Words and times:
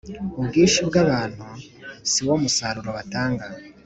Ubwinshi 0.39 0.79
bwabantu 0.89 1.45
siwo 2.11 2.33
musaruro 2.41 2.89
batanga 2.97 3.45